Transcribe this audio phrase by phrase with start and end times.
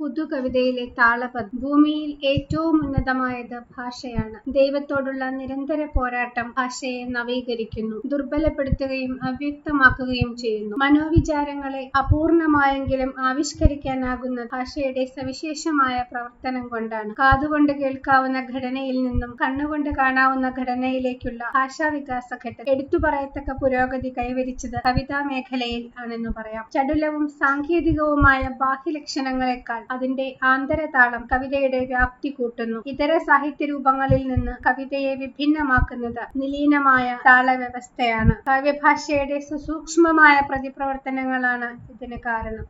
[0.00, 4.36] പുതുകവിതയിലെ താളപദം ഭൂമിയിൽ ഏറ്റവും ഉന്നതമായത് ഭാഷയാണ്.
[4.52, 7.96] ദൈവത്തോടുള്ള നിരന്തര പോരാട്ടം ഭാഷയെ നവീകരിക്കുന്നു.
[8.12, 10.74] ദുർബലപ്പെടുത്തുകയും അവ്യക്തമാക്കുകയും ചെയ്യുന്നു.
[10.84, 17.10] മനോവിചാരങ്ങളെ അപൂർണമായെങ്കിലും ആവിഷ്കരിക്കാനാകുന്ന ഭാഷയുടെ സവിശേഷമായ പ്രവർത്തനം കൊണ്ടാണ്.
[17.20, 22.64] കാതുകൊണ്ട് കേൾക്കാവുന്ന ഘടനയിൽ നിന്നും കണ്ണുകൊണ്ട് കാണാവുന്ന ഘടനയിലേക്കുള്ള ഭാഷാവികാസ ഘട്ടം.
[22.68, 26.64] എടുത്തു പറയത്തക്ക പുരോഗതി കൈവരിച്ചത് കവിതാ മേഖലയിൽ ആണെന്ന് പറയാം.
[26.76, 32.78] ചടുലവും സാങ്കേതികവുമായ ബാഹ്യലക്ഷണങ്ങളെക്കാൾ അതിന്റെ ആന്തരതാളം കവിതയുടെ വ്യാപ്തി കൂട്ടുന്നു.
[32.86, 38.36] ഇതര സാഹിത്യരൂപങ്ങളിൽ നിന്ന് കവിതയെ വിഭിന്നമാക്കുന്നത് നിലീനമായ താളവ്യവസ്ഥയാണ്.
[38.48, 42.66] കാവ്യഭാഷയുടെ സുസൂക്ഷ്മമായ പ്രതിപ്രവർത്തനങ്ങളാണ് ഇതിന് കാരണം.